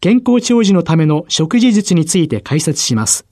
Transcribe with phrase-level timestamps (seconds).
[0.00, 3.26] 健康長寿のための食事術について解説します。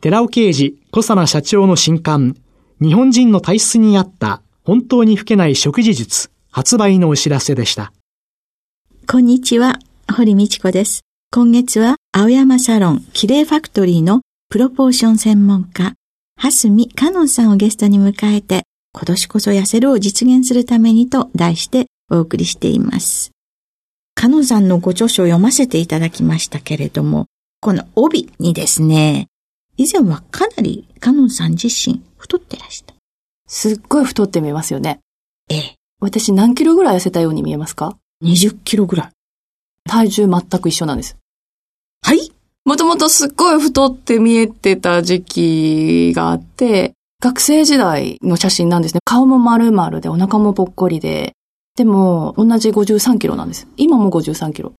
[0.00, 2.36] 寺尾啓治小佐奈社長の新刊、
[2.80, 7.92] 日本人の体質に合った本当に老けない食事術発売のお知らせでした。
[9.06, 9.78] こんにちは、
[10.14, 11.00] 堀道子です。
[11.30, 15.94] 今月は青山サロンキレイファクトリーのプロポーション専門家、
[16.38, 18.62] 蓮見香音さんをゲストに迎えて、
[18.94, 23.32] 今年こそ痩せるを実現するためにと題してお送りしています。
[24.20, 27.26] 香音さんのご著書を読ませていただきましたけれども、
[27.60, 29.28] この帯にですね、
[29.76, 32.94] 以前はかなりカノンさん自身太ってらした。
[33.46, 34.98] すっごい太って見えますよね。
[35.48, 35.74] ええ。
[36.00, 39.10] 私何キロぐらい痩せたように見えますか ?20 キロぐらい。
[39.88, 41.16] 体重全く一緒なんです。
[42.02, 42.32] はい？
[42.64, 49.00] もともとすっごい太って見えてた時期があって、学生時代の写真なんですね。
[49.04, 51.34] 顔も丸々でお腹もぽっこりで。
[51.78, 53.68] でも、同じ53キロなんです。
[53.76, 54.72] 今も53キロ。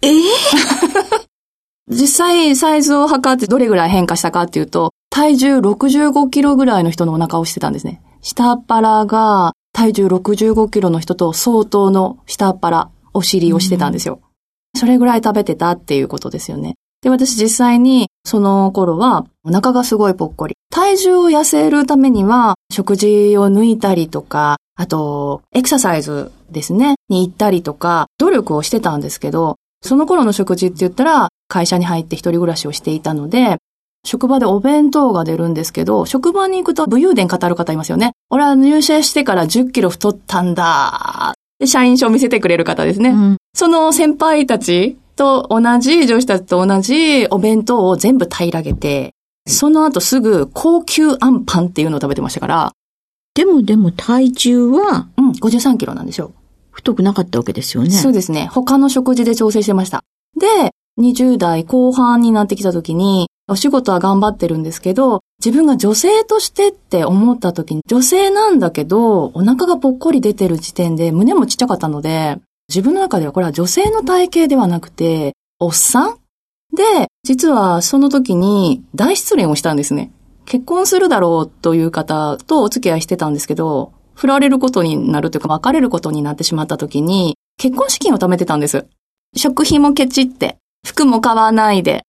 [0.00, 1.26] ええー？
[1.94, 8.02] 実際サイズを測ってどれぐらい変化したかっていうと、体重65キロぐらいの人のお腹をしてたんですね。
[8.20, 14.18] 下っ腹が体重65キロの人と相当の下っ腹、お尻をしてたんですよ。
[14.74, 16.74] うん、それぐらい食べてたっていうことですよね。
[17.02, 20.54] で、私実際にその頃はお腹がすごいぽっこり。
[20.70, 33.58] 体重を痩せるためには食事を抜いたりとか、あと、エクササイズですね、に行ったりとか、努力をしてたんですけど、その頃の食事って言ったら、会社に入って一人暮らしをしていたので、
[34.04, 38.12] 職場でお弁当が出るんですけど、職場に行くと武勇伝語る方いますよね。
[38.30, 41.34] 俺は入社してから10キロ太ったんだ。
[41.58, 43.10] で、社員証見せてくれる方ですね。
[43.10, 49.14] うん、その先輩たちと同じ、上司たちと同じお弁当を全部平らげて、
[49.46, 52.72] その後すぐ高級アンパンっていうのを食べてましたから。
[53.34, 56.32] でもでも体重はうん、53キロなんでしょう。
[56.70, 57.90] 太くなかったわけですよね。
[57.90, 58.48] そうですね。
[58.52, 60.04] 他の食事で調整してました。
[60.38, 72.38] で、20代後半になってきた時に、お仕事は頑張ってるんですけど、自分が女性としてって思った時に、女性なんだけど、お腹がぽっこり出てる時点で胸もちっちゃかったので、
[72.72, 76.16] 自分の中ではこれは女性の体型ではなくて、おっさん？
[76.74, 80.10] で、実はその時に大失恋をしたんですね。
[80.46, 88.86] 結婚するだろうという方とお付き合いしてたんですけど、振られることになるというか別れることになってしまった時に、結婚資金を貯めてたんです。
[89.36, 90.56] 食費もケチって、
[90.86, 92.00] 服も買わないで、っ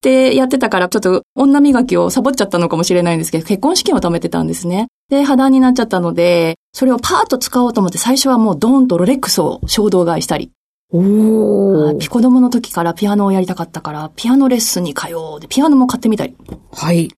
[0.00, 4.88] てやってたからちょっと女磨きをサボっちゃったのかもしれないんですけど、結婚資金を貯めてたんですね。
[5.08, 10.50] で、破談になっちゃったので、それをパーッと使おうと思って最初はもうドーンとロレックスを衝動買いしたり。
[10.92, 16.36] おピコ供の時からピアノをやりたかったから、ピアノレッスンに通うで、ピアノも買ってみたり。
[16.72, 17.10] はい。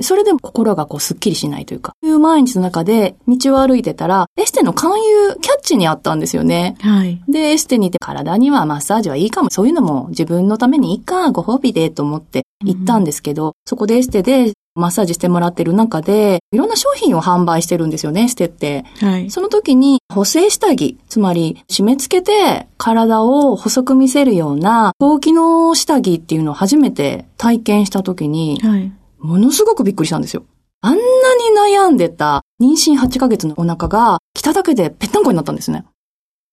[0.00, 6.76] それでも心がこうスッキリしないというか、いう毎日の中で道を歩いてたら、エステの勧誘キャッチにあったんですよね。
[6.80, 7.22] はい。
[7.28, 18.84] で、エステにいて体にはマッサージはいいかも、そういうのも自分のためにいいか、ご褒美でと思って行ったんですけど、うん、そこでエステでマッサージしてもらってる中で、いろんな商品を販売してるんですよね、エステって。
[19.00, 19.30] はい。
[19.30, 28.92] その時に補正下着、つまり締め付けて体を細く見せるような高機能下着っていうのを初めて体験した時に、はい。
[29.18, 30.44] ものすごくびっくりしたんですよ。
[30.82, 35.84] あんなに悩んでた妊娠8ヶ月のお腹が来ただけでぺったんこになったんですね。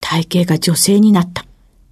[0.02, 1.46] 体型が女性になった。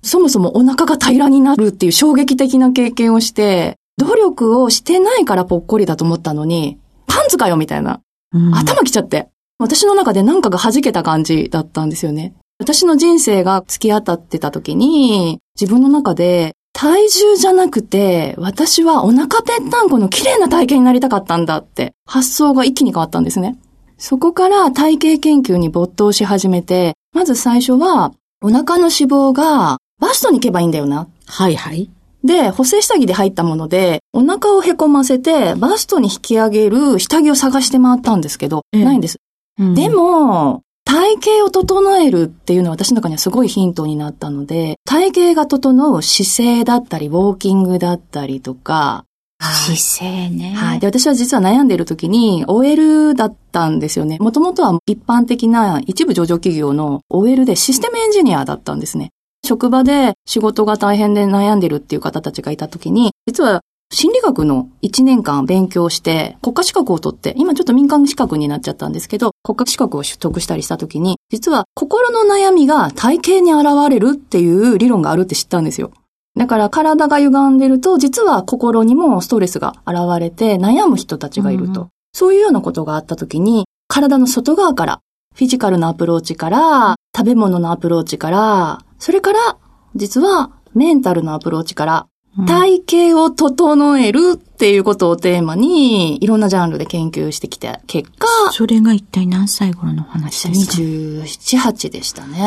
[0.04, 8.02] そもそもお腹が平らになるっていう衝撃的な経験をして、努力をしてないからぽっこりだと思ったのに、パンツかよみたいな。
[8.34, 9.30] うん、頭きちゃって。
[9.60, 12.34] 私の中で何かが弾けた感じだったんですよね。
[12.60, 23.60] 私の人生が付き合ったってた時に、自分の中で体重じゃなくて、私はお腹ぺったんこの綺麗な体型になりたかったんだって発想が一気に変わったんですね。
[24.00, 31.08] そこから体型研究に没頭し始めて、まず最初はお腹の脂肪がバストに行けばいいんだよな。
[31.28, 31.92] はいはい。
[32.24, 39.18] で、補正下着で入ったもので、お腹をへこませて、バストに引き上げる下着を探して回ったんですけど、ええないんです。
[39.60, 49.06] うんで、も、体型を整えるっていうのは私の中にはすごいヒントになったので、体型が整う姿勢だったり、ウォーキングだったりとか、
[49.42, 50.54] はい姿勢ね。
[50.54, 50.80] はい。
[50.80, 54.20] で、私は実は悩んでいる時に OL だったんですよね。
[54.20, 59.12] もともとは一般的な一部上場企業の OL でシステムエンジニアだったんですね。
[59.46, 63.62] 職場で仕事が大変で悩んでるっていう方たちがいた時に、実は
[63.94, 75.92] 心理学の1年間勉強して国家資格を取って、今ちょっと民間資格になっちゃったんですけど、国家資格を取得したりした時に、実は心の悩みが体型に現れるっていう理論があるって知ったんですよ。
[76.38, 81.82] だから体が歪んでると、実は心にもストレスが現れて悩む人たちがいると。
[81.82, 85.00] うんそういうようなことがあった時に、体の外側から、
[85.34, 89.58] フィジカルのアプローチから、食べ物のアプローチから、それから、
[89.96, 92.08] 実はメンタルのアプローチから、
[92.38, 102.40] うん体型を整えるっていうことをテーマに、いろんなジャンルで研究してきた結果、それが一体何歳頃の話ですか？27、8でしたね。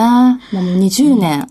[0.52, 1.48] もう20年、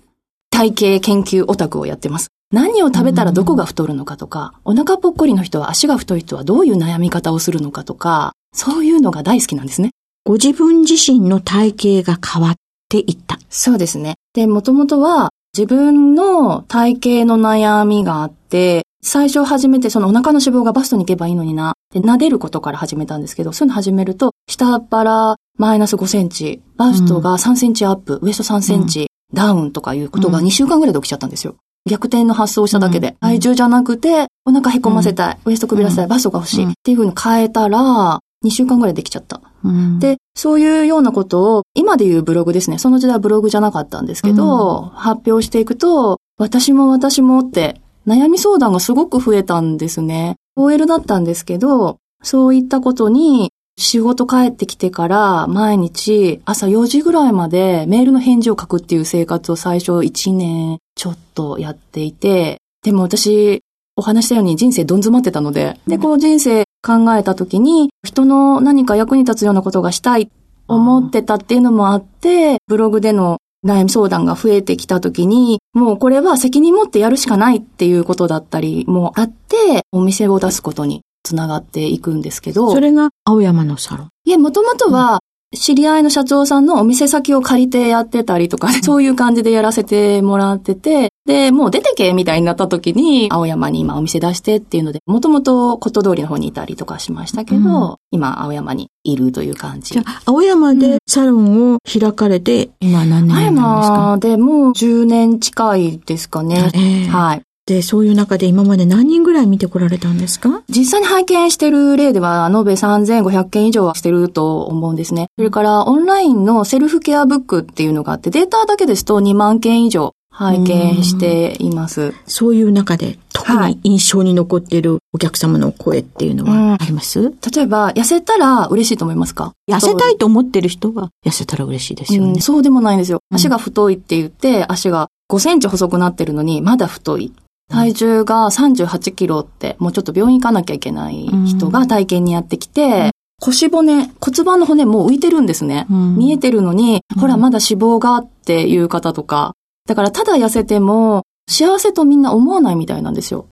[0.49, 2.29] 体型研究オタクをやってます。
[2.51, 9.91] 何を食べたらどこが太るのかとか、お腹ぽっこりの人は足が太い人はどういう悩み方をするのかとか、そういうのが大好きなんですね。
[10.25, 12.55] ご自分自身の体型が変わっ
[12.93, 13.39] ていった。
[13.49, 14.15] そうですね。
[14.33, 21.73] で、もともとは自分の体型の悩みがあって、最初始めてそのお腹の脂肪がバストに行けばいいのにな。
[21.91, 31.55] で、撫でることから始めたんですけど、そういうの始めると、下っ腹マイナス5センチ、バストが3センチアップ、ウエスト3センチ、ダウンとかいうことがうん2週間ぐらいで起きちゃったんですよ。
[31.89, 33.09] 逆転の発想をしただけで。
[33.09, 39.41] うん体重じゃなくて、お腹へこませたい、ウエストくびらせたい、バストが欲しい、うんっていう風に変えたら、2週間ぐらいできちゃった。
[39.63, 42.77] うん、で、そういうようなことを、今で言うブログですね。
[42.77, 50.35] その時代はブログじゃなかったんですけど、発表していくと、私も私もって、悩み相談がすごく増えたんですね。
[50.55, 63.61] OL だったんですけど、そういったことに、仕事帰ってきてから毎日朝4時ぐらいまでメールの返事を書くっていう生活を最初1年ちょっとやっていて、でも私、
[63.95, 70.31] お話したように人生どん詰まってたので、で、こう人生考えた時に、人の何か役に立つようなことがしたい、
[70.67, 84.09] 思ってたっていうのもあって、ブログでの悩み相談が増えてきた時に、もうこれは責任持ってやるしかないっていうことだったりもあって、お店を出すことにつながっていくんですけど、それが青山のサロン。
[84.25, 85.19] いや、もともとは、
[85.55, 100.03] 知り合いの社長さんのお店先を借りてやってたりとか、そういう感じでやらせてもらってて、で、もう出てけみたいになった時に、青山に今お店出してっていうので、もともとこと通りの方にいたりとかしましたけど、うん今青山にいるという感じじゃ。
[100.05, 103.95] あ、青山でサロンを開かれて、今何青年なんですか？
[103.95, 106.69] 山でもう10年近いですかね。
[106.75, 107.41] ええはい。
[107.65, 110.63] で、そういう中で今まで何人ぐらい見てこられたんですか？
[110.69, 115.27] 実際に拝見してる例では、延べ3500件以上はしてると思うんですね。
[115.37, 122.13] それから、オンラインのセルフケアブックっていうのがあって、データだけですと2万件以上拝見しています。
[122.25, 129.53] そういう中で特はいに印象に残っているお客様の声っていうのうんはあります、例えば、痩せたら嬉しいと思いますか？
[129.69, 132.41] 痩せたいと思ってる人は痩せたら嬉しいですよねうん。
[132.41, 133.19] そうでもないんですよ。
[133.31, 137.31] うん足が太いって言って、足が5センチ細くなってるのに、まだ太い。
[137.73, 143.11] 体重が38キロって、もうちょっと病院行かなきゃいけない人が体験にやってきて、
[143.41, 145.87] 腰骨、骨盤の骨もう浮いてるんですね。
[145.89, 149.53] うん見えてるのに、うんほら、まだ脂肪がっていう方とか。
[149.87, 153.47] だから、ただ痩せても、幸せとみんな思わないみたいなんですよ。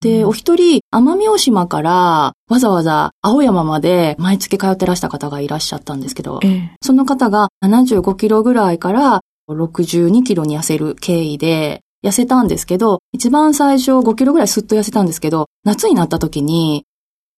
[0.00, 9.20] で、うんお一人、奄美大島から、わざわざ青山まで毎月通ってらした方がいらっしゃったんですけど、ええその方が75キロぐらいから
[9.50, 16.84] 62キロに痩せる経緯で、痩せたんですけど、一番最初5キロぐらいスッと痩せたんですけど、夏になった時に、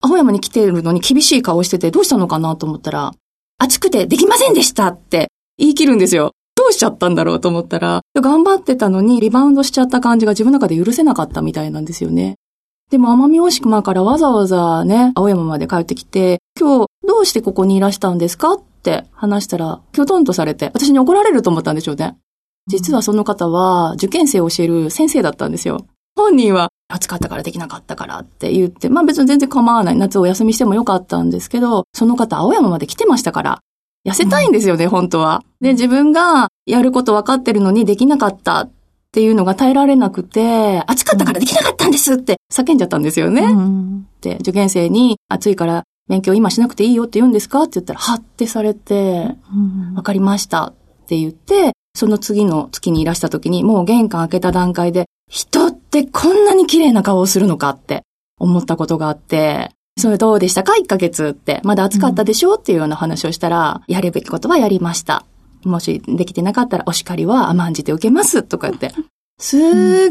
[0.01, 3.13] 青山に来てるのに厳しい顔しててどうしたのかなと思ったら、
[3.59, 5.29] 暑くてできませんでしたって
[5.59, 6.33] 言い切るんですよ。
[6.57, 12.37] どうしちゃったんだろうと思ったら、頑張ってたのにリバウンドしちゃった感じが自分の中で許せなかったみたいなんですよね。
[12.91, 22.17] でも奄美大島からわざわざね、青山まで帰ってきて、今日どうしてここにいらしたんですかって話したら、きょとんとされて、私に怒られると思ったんでしょうね。
[22.67, 25.87] 実はその方は受験生を教える先生だったんですよ。
[26.17, 29.97] 本人は暑かったからできなかったからって言って、まあ別に全然構わない。
[29.97, 33.61] 夏お休みしてもよかったんですけど、その方青山まで来てましたから、
[34.07, 35.43] 痩せたいんですよね、本当は。
[35.61, 38.71] で、自分がやること分かってるのにできなかったっ
[39.13, 43.43] ていうのが耐えられなくて、暑かったからできなかったんですって叫んじゃったんですよね。
[43.43, 50.75] うんって、受験生に暑いから勉強今しなくていいよって言うんですかって言ったら、はってされて、うんわかりましたっ
[51.07, 58.03] て言って、その次の月にいらした時に、もう玄関開けた段階で、人ってこんなに綺麗な顔をするのかって
[58.39, 61.61] 思ったことがあって、それどうでしたか ?1 ヶ月って。
[61.63, 65.25] まだ暑かったでしょ、う、っていうような話をしたら、やるべきことはやりました。
[65.63, 68.93] もしできてなかったらお叱りは甘んじて受けますとか言って。
[69.39, 69.61] すっ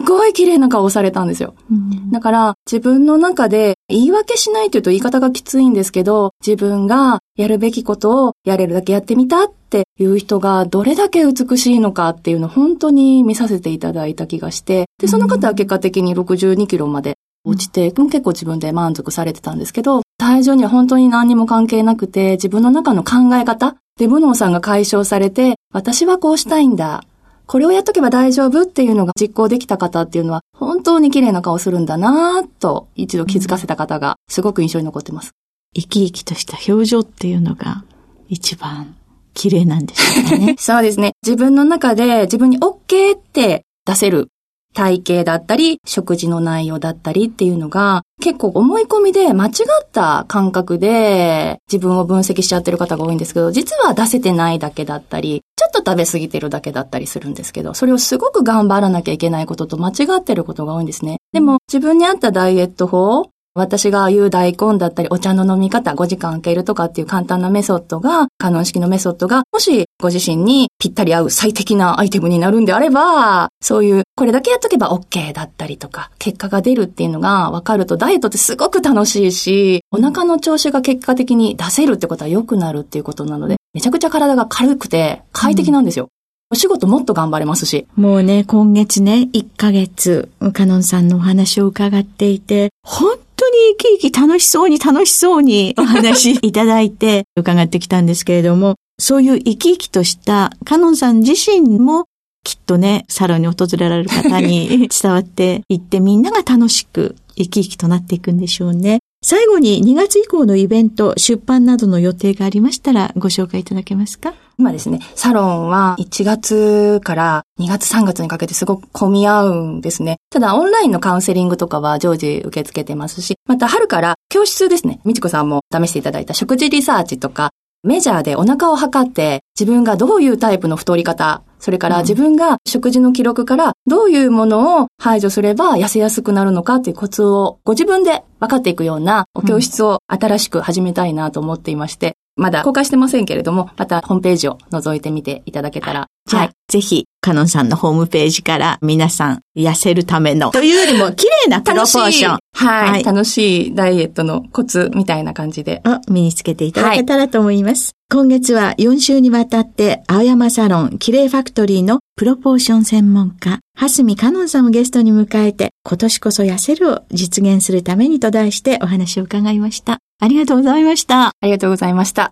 [0.06, 1.56] ごい綺麗な顔をされたんですよ。
[1.72, 17.16] うん、だから自分の中で言い訳しないというと言い方がきついんですけど、自分がやるべきことをやれるだけやってみたっていう人がどれだけ美しいのかっていうのを本当に見させていただいた気がして、で、その方は結果的に62キロまで
[17.46, 27.04] 落ちて、結構自分で満足されてたんですけど、体重には本当に何にも関係なくて、自分の中の考え方、デブノンさんが解消されて、私はこうしたいんだ。
[27.46, 35.32] これをやっとけば大丈夫っていうのが実行できた方っていうのは、本当に綺麗な顔するんだなぁと、一度気づかせた方が、すごく印象に残ってます。
[35.76, 37.84] 生き生きとした表情っていうのが、
[38.30, 38.96] 一番
[39.34, 40.56] 綺麗なんでしょうね。
[40.60, 41.14] そうですね。
[41.26, 44.30] 自分の中で自分に OK って出せる
[44.74, 61.18] 体型だったり、食事の内容だったりっていうのが、結構思い込みで間違った感覚で自分を分析しちゃってる方が多いんですけど、実は出せてないだけだったり、ちょっと食べ過ぎてるだけだったりするんですけど、それをすごく頑張らなきゃいけないことと間違ってることが多いんですね。
[61.34, 86.06] でも自分に合ったダイエット法私が言う大根だったり、お茶の飲み方、5時間空けるとかっていう簡単なメソッドが、カノン式のメソッドが、もしご自身にぴったり合う最適なアイテムになるんであれば、そういう、これだけやっとけば OK だったりとか、結果が出るっていうのが分かると、ダイエットってすごく楽しいし、お腹の調子が結果的に出せるってことは良くなるっていうことなので、めちゃくちゃ体が軽くて快適なんですよ。
[86.06, 86.10] うん
[86.52, 87.88] お仕事もっと頑張れますし。
[87.96, 93.18] もうね、今月ね、1ヶ月、カノンさんのお話を伺っていて、本
[93.54, 102.06] に生き生き楽しそうに楽しそうにお話いただいて 伺ってきたんですけれども、そういう生き生きとしたカノンさん自身も
[102.44, 109.00] きっとね、サロンに訪れられる方に 伝わっていって、みんなが楽しく生き生きとなっていくんでしょうね。
[109.26, 114.34] 最後に2月以降のイベント、出版などの予定がありましたらご紹介いただけますか？
[114.58, 120.18] 今ですね、サロンは1月から2月3月にかけてすごく混み合うんですね。
[120.30, 127.52] ただオンラインのカウンセリングとかは常時受け付けてますし、また春から教室ですね、みちこさんも試していただいた食事リサーチとか、
[127.84, 146.08] メジャーでお腹を測って自分がどういうタイプの太り方、それから自分が食事の記録からどういうものを排除すれば痩せやすくなるのかっていうコツをご自分で分かっていくようなお教室を新しく始めたいなと思っていまして、まだ公開してませんけれども、またホームページを覗いてみていただけたら。
[146.26, 152.40] じゃあ、はい、ぜひ、カノンさんのホームページから皆さん痩せるための、というよりも綺麗なプロポーション。
[152.56, 153.04] はい、はい。
[153.04, 155.82] 楽しいダイエットのコツみたいな感じで。
[156.10, 157.94] 身につけていただけたらと思います。
[158.10, 170.00] はい、今月は4週にわたって、青山サロン、キレイファクトリーのプロポーション専門家、蓮見カノンさんをゲストに迎えて、今年こそ痩せるを実現するためにと題してお話を伺いました。
[170.24, 171.28] ありがとうございました。
[171.28, 172.32] ありがとうございました。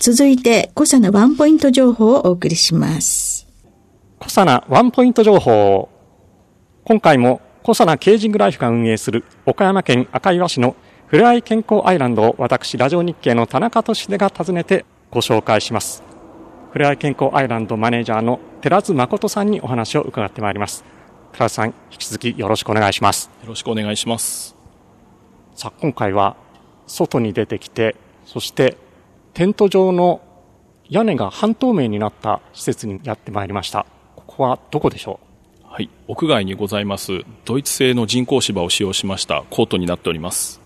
[0.00, 3.46] 続いて、コサナワンポイント情報をお送りします。
[4.18, 5.88] コサナワンポイント情報。
[6.82, 10.74] 今回もコサナケージングライフが運営する岡山県赤岩市の
[11.06, 16.02] ふれあい健康アイランドを私、ラジオ日経の田中俊秀が訪ねてご紹介します。
[16.72, 20.84] ふれあい健康アイランドマネージャーの寺津誠さんにお話を伺ってまいります。
[21.34, 23.30] 寺津さん、引き続きよろしくお願いします。
[23.42, 24.56] よろしくお願いします。
[25.54, 26.36] さあ、今回は
[26.86, 28.76] 外に出てきて、そして
[29.34, 30.20] テント状の
[30.88, 33.86] 屋根が半透明になった施設にやってまいりました。
[34.14, 35.20] ここはどこでしょ
[35.64, 35.66] う？
[35.68, 35.90] はい。
[36.08, 40.60] 屋外にございます、ドイツ製の人工芝を使用しましたコートになっております。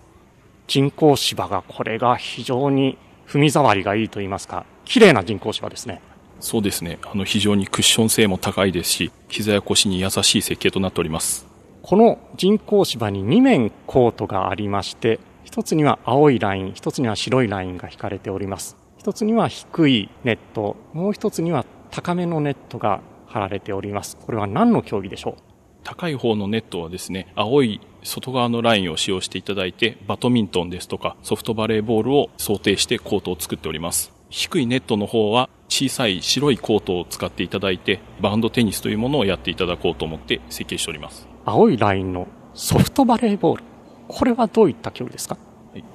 [0.67, 2.97] 人工芝が、これが非常に
[3.27, 6.00] 踏み触りがいいと言いますか、綺麗な人工芝ですね。
[6.39, 6.99] そうですね。
[7.03, 11.47] あの、非常にクッション性も高いですし、膝や腰に優しい設計となっております。
[11.83, 15.19] この人工芝に2面コートがありまして、
[15.50, 18.76] 一つには青いライン、一つには白いラインが引かれております。
[18.99, 24.16] 一つには低いネット、もう一つには高めのネットが張られております。
[24.16, 25.35] これは何の競技でしょう？
[25.83, 34.12] 高い方のネットはですね、青い外側のラインを使用していただいて、バドミントンですとかソフトバレーボールを想定してコートを作っております。
[34.28, 41.26] 低いネットの方は小さい白いコートを使っていただいて、バウンドテニスというものをやっていただこうと思って設計しております。
[41.45, 43.64] 青いラインのソフトバレーボール。
[44.12, 45.37] これはどういった競技ですか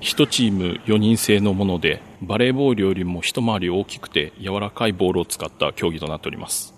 [0.02, 6.74] ？1チーム4人制のもので、バレーボールよりも一回り大きくて柔らかいボールを使った競技となっております。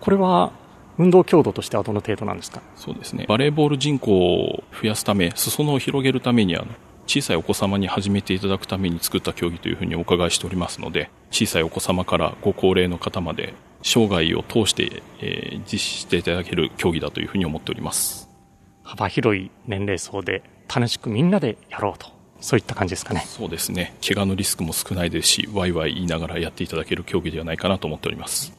[0.00, 0.52] これは
[0.96, 2.62] 運動強度としてはどの程度なんですか？
[2.76, 3.26] そうですね。
[3.28, 6.66] バレーボール人口を増やすため、裾野を広げるためにあの、
[7.06, 18.28] 小さいお子様に始めていただくために作った競技というふうにお伺いしておりますので、小さいお子様からご高齢の方まで、生涯を通して、えー、実施していただける競技だというふうに思っております。
[18.82, 20.42] 幅広い年齢層で
[20.72, 22.08] 楽しくみんなでやろうと。
[22.40, 23.24] そういった感じですかね。
[23.26, 23.96] そうですね。
[24.06, 28.52] 怪我のリスクも少ないですし、ワイワイ言いながらやっていただける競技ではないかなと思っております。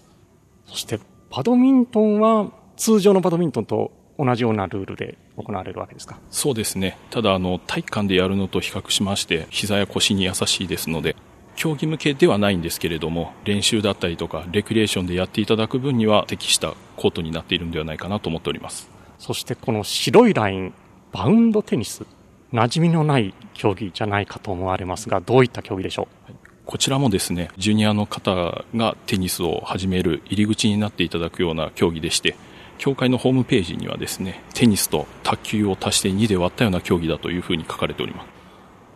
[0.67, 0.99] そして、
[1.29, 6.19] バドミントンは通常のバドミントンと同じようなルールで行われるわけですか？
[6.29, 6.97] そうですね。
[7.09, 11.15] ただ、あの、体育館でやるのと比較しまして、膝や腰に優しいですので、
[11.55, 18.89] 競技向けではないんですけれども、練習だったりとか、レクリエーションでやっていただく分には適したコートになっているんではないかなと思っております。
[19.19, 20.73] そしてこの白いライン、
[21.11, 22.05] バウンドテニス、
[22.53, 26.33] 馴染みのない競技じゃないかと思われますが、どういった競技でしょう、
[26.65, 32.35] こちらもですね、ジュニアの方がテニスを始める入り口になっていただくような競技でして、
[32.77, 38.23] 協会のホームページにはですね、テニスと卓球を足して2で割ったような競技だというふうに書かれておりま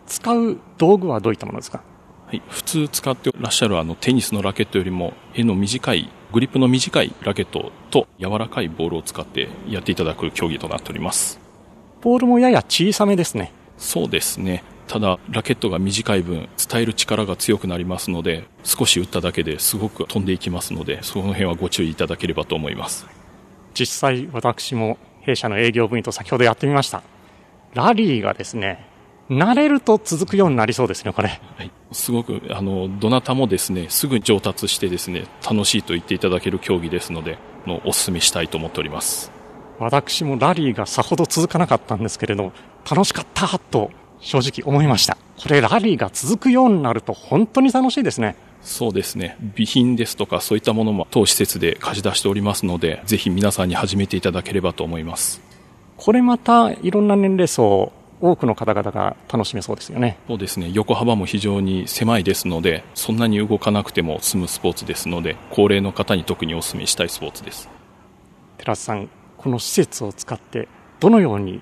[0.07, 0.19] す。
[0.19, 1.81] 使う道具はどういったものですか？
[2.27, 11.39] はい、普通使ってらっしゃるあのテニスのラケットよりも絵の短い、グリップの短いラケットと柔らかいボールを使ってやっていただく競技となっております。
[12.03, 13.53] ボールもやや小さめですね。
[13.77, 14.63] そうですね。
[14.87, 23.07] ただ、ラケットが短い分、伝える力が強くなりますので、少し打っただけですごく飛んでいきますので、その辺はご注意いただければと思います。
[23.73, 27.01] 実際私も弊社の営業部員と先ほどやってみました。
[27.73, 28.85] ラリーがですね、
[29.29, 31.29] 慣れると続くようになりそうですね、これ。
[31.55, 31.71] はい。
[31.93, 39.31] すごく、あの、どなたもですね、すぐ上達してですね、楽しいと言っていただける競技ですので、のお勧めしたいと思っております。
[39.79, 42.51] 私もラリーがさほど続かなかったんですけれど、
[42.89, 45.17] 楽しかったと正直思いました。
[45.37, 48.35] これラリーが続くようになると本当に楽しいですね。
[48.61, 49.35] そうですね。
[49.55, 55.41] 備品ですとかそういったものも当施設で貸し出しておりますので、ぜひ皆さんに始めていただければと思います。
[55.97, 60.17] これまたいろんな年齢層、多くの方々が楽しめそうですよね。
[60.27, 60.69] そうですね。
[60.73, 67.69] 横幅も非常に狭いですので、そんなに動かなくても済むスポーツですので、高齢の方に特にお勧めしたいスポーツです。
[68.57, 69.09] 寺津さん、
[69.43, 70.69] この施設を使って
[71.01, 71.61] どのように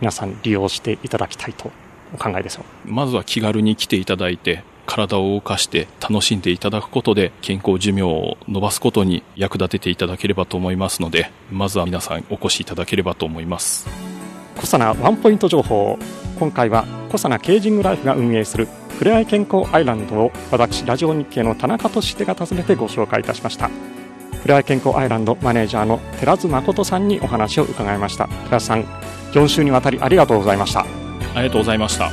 [0.00, 1.70] 皆さん利用していただきたいと
[2.12, 2.90] お考えでしょう？
[2.90, 13.88] まずは気軽に来ていただいて、体を動かして楽しんでいただくことで健康寿命を伸ばすことに役立てていただければと思いますのでまずは皆さんお越しいただければと思います。
[14.56, 15.96] コサナワンポイント情報
[16.38, 18.66] 今回はコサナケージングライフが運営する
[18.98, 23.70] ふれあい健康アイランドを私ラジオ日経の田中俊秀が訪ねてご紹介いたしました
[24.42, 28.28] ふれあい健康アイランドマネージャーの寺津誠さんにお話を伺いました。
[28.46, 28.84] 寺津さん
[29.32, 30.80] 4週にわたりありがとうございました。
[30.80, 32.10] ありがとうございました。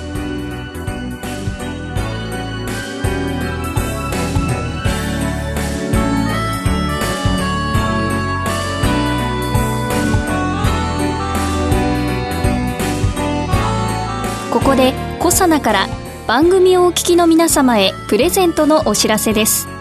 [14.51, 15.87] ここでコサナから
[16.27, 19.76] 番組をお聞きの皆様へプレゼントのお知らせです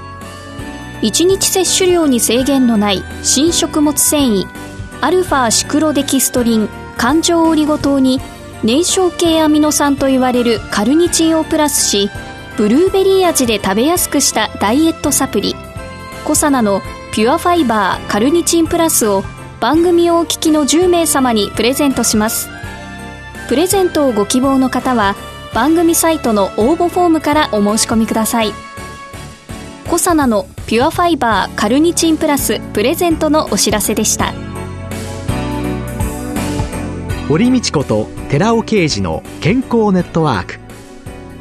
[1.03, 4.47] 1日摂取量に制限のない新食物繊維
[5.01, 8.21] アルファシクロデキストリン環状オリゴ糖に
[8.63, 12.11] 燃焼系アミノ酸といわれるカルニチンをプラスし
[12.57, 15.55] ブルーベリー味で食べやすくしたダイエットサプリ。
[16.25, 16.81] コサナの
[17.13, 19.23] ピュアファイバーカルニチンプラスを
[19.61, 22.49] 番組をお聞きの10名様にプレゼントします。
[23.49, 25.15] プレゼントをご希望の方は
[25.55, 28.53] 番組サイトの応募フォームからお申し込みください。
[29.89, 34.35] コサナのピュアファイバーカルニチンプラスプレゼントのお知らせでした
[37.29, 40.59] 堀道子と寺尾啓二の健康ネットワーク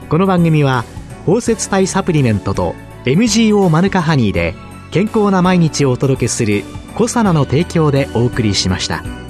[0.10, 0.86] この番組は
[1.26, 4.54] 包摂体サプリメントと MGO マヌカハニーで
[4.92, 6.64] 健康な毎日をお届けする
[6.96, 9.25] コサナの提供でお送りしました。